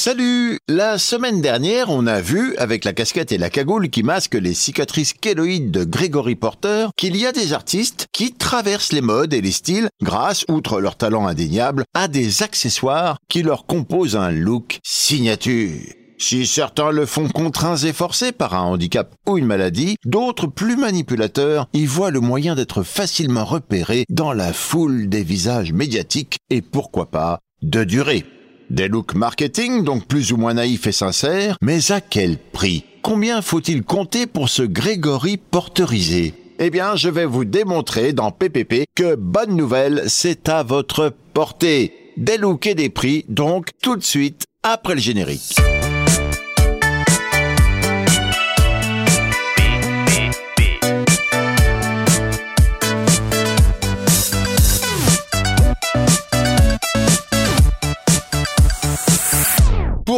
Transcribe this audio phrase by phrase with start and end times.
[0.00, 4.38] Salut La semaine dernière, on a vu, avec la casquette et la cagoule qui masquent
[4.40, 9.34] les cicatrices kéloïdes de Gregory Porter, qu'il y a des artistes qui traversent les modes
[9.34, 14.30] et les styles grâce, outre leur talent indéniable, à des accessoires qui leur composent un
[14.30, 15.82] look signature.
[16.16, 20.76] Si certains le font contraints et forcés par un handicap ou une maladie, d'autres plus
[20.76, 26.62] manipulateurs y voient le moyen d'être facilement repérés dans la foule des visages médiatiques et
[26.62, 28.24] pourquoi pas de durer.
[28.70, 32.84] Des looks marketing, donc plus ou moins naïfs et sincères, mais à quel prix?
[33.02, 36.34] Combien faut-il compter pour ce Grégory porterisé?
[36.60, 42.12] Eh bien, je vais vous démontrer dans PPP que bonne nouvelle, c'est à votre portée.
[42.16, 45.56] Des looks et des prix, donc tout de suite après le générique.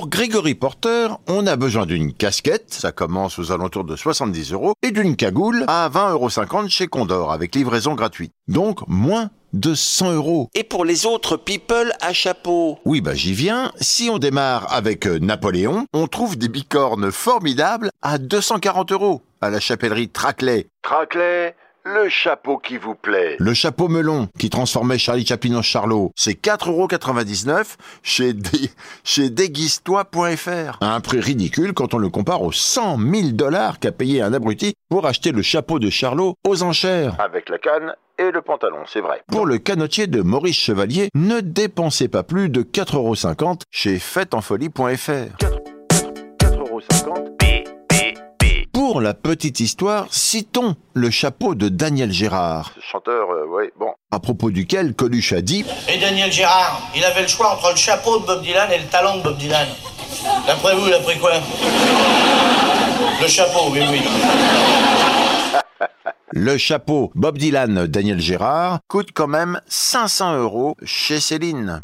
[0.00, 4.72] Pour Grégory Porter, on a besoin d'une casquette, ça commence aux alentours de 70 euros,
[4.82, 8.32] et d'une cagoule à 20,50 euros chez Condor avec livraison gratuite.
[8.48, 10.48] Donc moins de 100 euros.
[10.54, 12.78] Et pour les autres people à chapeau?
[12.86, 13.72] Oui, bah j'y viens.
[13.78, 19.50] Si on démarre avec euh, Napoléon, on trouve des bicornes formidables à 240 euros à
[19.50, 20.68] la chapellerie Traclay.
[20.80, 23.36] Traclay le chapeau qui vous plaît.
[23.38, 26.12] Le chapeau melon qui transformait Charlie Chaplin en Charlot.
[26.16, 28.70] C'est 4,99€ chez, dé...
[29.04, 30.78] chez déguise-toi.fr.
[30.80, 34.74] Un prix ridicule quand on le compare aux 100 000 dollars qu'a payé un abruti
[34.88, 37.16] pour acheter le chapeau de Charlot aux enchères.
[37.20, 39.22] Avec la canne et le pantalon, c'est vrai.
[39.28, 45.36] Pour le canotier de Maurice Chevalier, ne dépensez pas plus de 4,50€ chez fêteenfolie.fr.
[46.40, 47.19] 4,50€
[48.90, 52.72] pour la petite histoire, citons le chapeau de Daniel Gérard.
[52.80, 53.92] Chanteur, euh, oui, bon.
[54.10, 57.76] À propos duquel Coluche a dit Et Daniel Gérard, il avait le choix entre le
[57.76, 59.68] chapeau de Bob Dylan et le talent de Bob Dylan.
[60.44, 61.30] D'après vous, il a pris quoi?
[63.22, 64.00] Le chapeau, oui, oui.
[66.32, 71.80] Le chapeau Bob Dylan Daniel Gérard coûte quand même 500 euros chez Céline.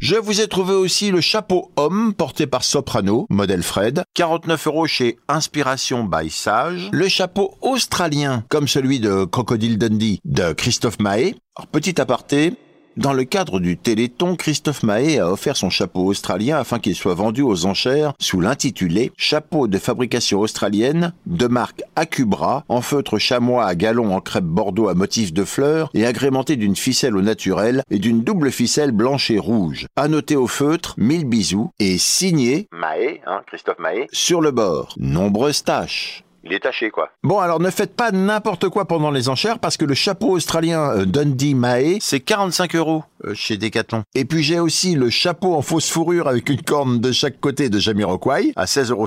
[0.00, 4.86] Je vous ai trouvé aussi le chapeau homme porté par Soprano, modèle Fred, 49 euros
[4.86, 6.88] chez Inspiration by Sage.
[6.90, 11.34] Le chapeau australien, comme celui de Crocodile Dundee, de Christophe Mahé.
[11.54, 12.54] Alors, petit aparté,
[13.00, 17.14] dans le cadre du Téléthon, Christophe Mahé a offert son chapeau australien afin qu'il soit
[17.14, 23.64] vendu aux enchères sous l'intitulé Chapeau de fabrication australienne de marque Acubra en feutre chamois
[23.64, 27.82] à galon en crêpe bordeaux à motif de fleurs et agrémenté d'une ficelle au naturel
[27.90, 29.86] et d'une double ficelle blanche et rouge.
[29.96, 34.94] Annoté au feutre, mille bisous et signé Mahé, hein, Christophe Mahé, sur le bord.
[34.98, 36.22] Nombreuses tâches.
[36.42, 37.10] Il est taché, quoi.
[37.22, 40.90] Bon, alors ne faites pas n'importe quoi pendant les enchères parce que le chapeau australien
[40.96, 44.04] euh, Dundee Mae, c'est 45 euros euh, chez Decathlon.
[44.14, 47.68] Et puis j'ai aussi le chapeau en fausse fourrure avec une corne de chaque côté
[47.68, 49.06] de Jamiroquai à 16,50 euros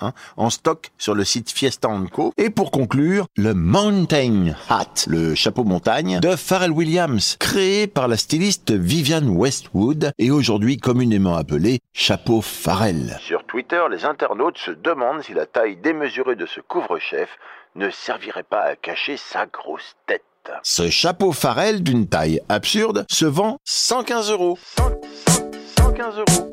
[0.00, 2.32] hein, en stock sur le site Fiesta Co.
[2.38, 8.16] Et pour conclure, le Mountain Hat, le chapeau montagne de Pharrell Williams, créé par la
[8.16, 13.18] styliste Vivian Westwood et aujourd'hui communément appelé chapeau Pharrell.
[13.20, 17.28] Sur Twitter, les internautes se demandent si la taille démesurée de ce couvre-chef
[17.76, 20.22] ne servirait pas à cacher sa grosse tête.
[20.62, 24.58] Ce chapeau Pharrell d'une taille absurde se vend 115 euros.
[25.76, 26.50] 115 euros.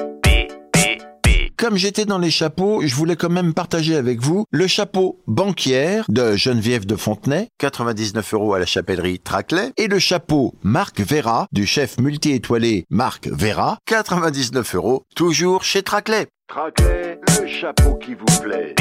[1.57, 6.05] Comme j'étais dans les chapeaux, je voulais quand même partager avec vous le chapeau banquière
[6.07, 11.47] de Geneviève de Fontenay, 99 euros à la chapellerie Traclay, et le chapeau Marc Vera
[11.51, 16.27] du chef multi-étoilé Marc Vera, 99 euros, toujours chez Traclay.
[16.47, 18.75] Traclay, le chapeau qui vous plaît.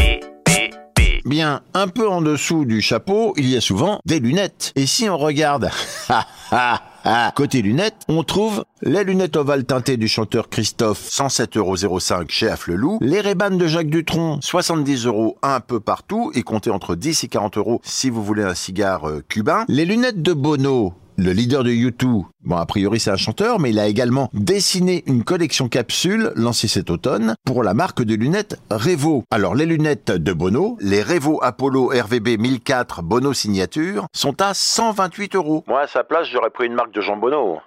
[1.26, 4.72] Bien, un peu en dessous du chapeau, il y a souvent des lunettes.
[4.76, 5.70] Et si on regarde,
[7.34, 13.20] côté lunettes, on trouve les lunettes ovales teintées du chanteur Christophe, 107,05€ chez Afflelou, les
[13.20, 17.56] Ray-Ban de Jacques Dutronc, 70 euros un peu partout, et comptez entre 10 et 40
[17.56, 19.64] euros si vous voulez un cigare euh, cubain.
[19.66, 23.70] Les lunettes de Bono, le leader de U2, bon a priori c'est un chanteur, mais
[23.70, 28.56] il a également dessiné une collection capsule lancée cet automne pour la marque de lunettes
[28.70, 29.24] Revo.
[29.30, 35.36] Alors les lunettes de Bono, les Revo Apollo RVB 1004 Bono signature, sont à 128
[35.36, 35.64] euros.
[35.66, 37.60] Moi à sa place j'aurais pris une marque de Jean Bono.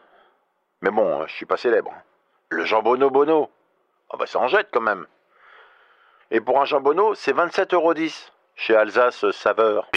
[0.82, 1.92] Mais bon, je suis pas célèbre.
[2.52, 3.50] Le Jean Bono Bono.
[4.12, 5.06] Ah bah ça en jette quand même.
[6.32, 7.94] Et pour un Jean Bono, c'est 27,10 euros
[8.56, 9.90] chez Alsace Saveur.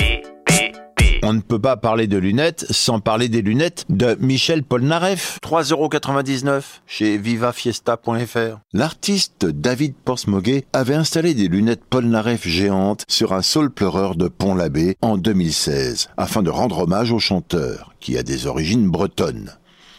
[1.24, 6.62] On ne peut pas parler de lunettes sans parler des lunettes de Michel Polnareff, 3,99€
[6.84, 8.58] chez vivafiesta.fr.
[8.72, 14.96] L'artiste David Porsmoguet avait installé des lunettes Polnareff géantes sur un saule pleureur de Pont-l'Abbé
[15.00, 19.52] en 2016, afin de rendre hommage au chanteur, qui a des origines bretonnes.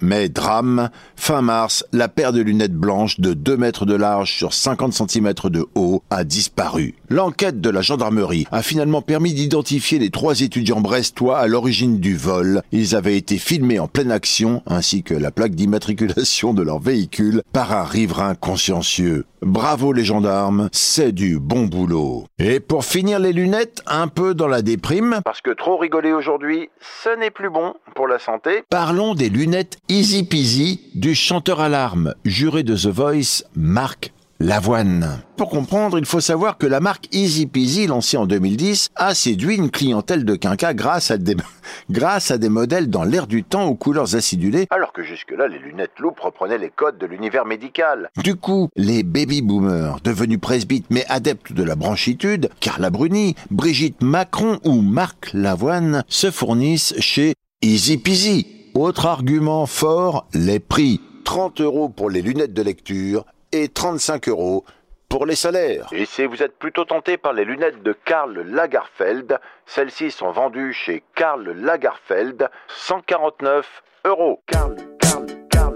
[0.05, 4.53] Mais drame, fin mars, la paire de lunettes blanches de 2 mètres de large sur
[4.53, 6.95] 50 cm de haut a disparu.
[7.07, 12.17] L'enquête de la gendarmerie a finalement permis d'identifier les trois étudiants brestois à l'origine du
[12.17, 12.63] vol.
[12.73, 17.41] Ils avaient été filmés en pleine action, ainsi que la plaque d'immatriculation de leur véhicule,
[17.53, 19.23] par un riverain consciencieux.
[19.41, 22.25] Bravo les gendarmes, c'est du bon boulot.
[22.39, 26.69] Et pour finir les lunettes, un peu dans la déprime, parce que trop rigoler aujourd'hui,
[27.03, 28.63] ce n'est plus bon pour la santé.
[28.69, 35.21] Parlons des lunettes Easy Peasy du chanteur alarme, juré de The Voice, Marc Lavoine.
[35.37, 39.55] Pour comprendre, il faut savoir que la marque Easy Peasy, lancée en 2010, a séduit
[39.55, 41.35] une clientèle de quinca grâce à des,
[41.91, 45.59] grâce à des modèles dans l'air du temps aux couleurs acidulées, alors que jusque-là, les
[45.59, 48.09] lunettes loup reprenaient les codes de l'univers médical.
[48.23, 54.57] Du coup, les baby-boomers, devenus presbytes mais adeptes de la branchitude, Carla Bruni, Brigitte Macron
[54.63, 58.52] ou Marc Lavoine, se fournissent chez Easy Peasy.
[58.75, 60.99] Autre argument fort, les prix.
[61.25, 64.65] 30 euros pour les lunettes de lecture et 35 euros
[65.09, 65.87] pour les salaires.
[65.91, 70.73] Et si vous êtes plutôt tenté par les lunettes de Karl Lagerfeld, celles-ci sont vendues
[70.73, 74.41] chez Karl Lagerfeld 149 euros.
[74.47, 75.75] Karl, Karl, Karl.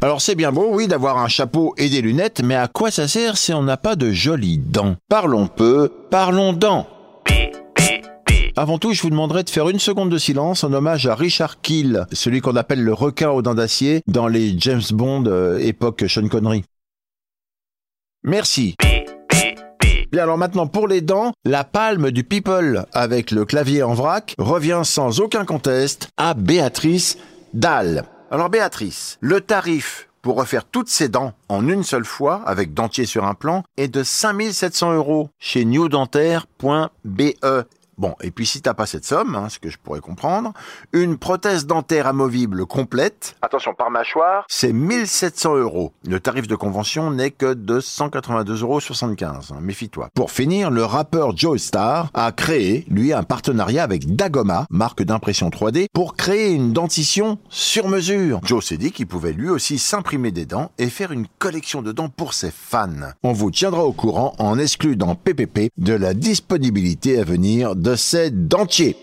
[0.00, 3.06] Alors c'est bien beau, oui, d'avoir un chapeau et des lunettes, mais à quoi ça
[3.06, 4.96] sert si on n'a pas de jolies dents?
[5.10, 6.86] Parlons peu, parlons dents.
[8.58, 11.60] Avant tout, je vous demanderai de faire une seconde de silence en hommage à Richard
[11.60, 16.04] Keel, celui qu'on appelle le requin aux dents d'acier dans les James Bond euh, époque
[16.08, 16.64] Sean Connery.
[18.24, 18.74] Merci.
[20.10, 24.34] Bien alors maintenant pour les dents, la palme du People avec le clavier en vrac
[24.38, 27.18] revient sans aucun conteste à Béatrice
[27.52, 28.04] Dahl.
[28.30, 33.04] Alors Béatrice, le tarif pour refaire toutes ses dents en une seule fois avec dentier
[33.04, 37.22] sur un plan est de 5700 euros chez newdentaire.be
[37.98, 40.52] Bon, et puis si t'as pas cette somme, hein, ce que je pourrais comprendre,
[40.92, 45.92] une prothèse dentaire amovible complète, attention par mâchoire, c'est 1700 euros.
[46.06, 48.80] Le tarif de convention n'est que de 182,75 euros,
[49.50, 50.10] hein, méfie-toi.
[50.14, 55.48] Pour finir, le rappeur Joe Star a créé, lui, un partenariat avec Dagoma, marque d'impression
[55.48, 58.40] 3D, pour créer une dentition sur mesure.
[58.44, 61.92] Joe s'est dit qu'il pouvait lui aussi s'imprimer des dents et faire une collection de
[61.92, 62.90] dents pour ses fans.
[63.22, 67.85] On vous tiendra au courant en exclut dans PPP de la disponibilité à venir de
[67.94, 68.96] ces dentiers.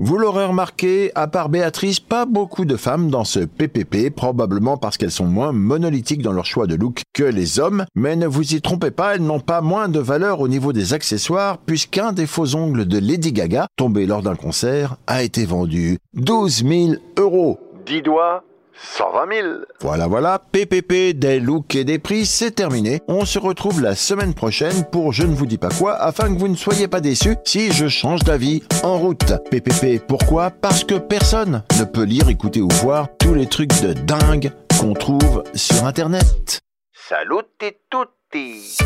[0.00, 4.96] Vous l'aurez remarqué, à part Béatrice, pas beaucoup de femmes dans ce PPP, probablement parce
[4.96, 8.54] qu'elles sont moins monolithiques dans leur choix de look que les hommes, mais ne vous
[8.54, 12.26] y trompez pas, elles n'ont pas moins de valeur au niveau des accessoires, puisqu'un des
[12.26, 17.58] faux ongles de Lady Gaga, tombé lors d'un concert, a été vendu 12 000 euros.
[17.86, 18.44] 10 doigts
[18.80, 19.48] 120 000.
[19.80, 23.00] Voilà, voilà, PPP, des looks et des prix, c'est terminé.
[23.08, 26.38] On se retrouve la semaine prochaine pour je ne vous dis pas quoi, afin que
[26.38, 29.32] vous ne soyez pas déçus si je change d'avis en route.
[29.50, 30.50] PPP, pourquoi?
[30.50, 34.94] Parce que personne ne peut lire, écouter ou voir tous les trucs de dingue qu'on
[34.94, 36.60] trouve sur Internet.
[36.92, 38.76] Salut tutti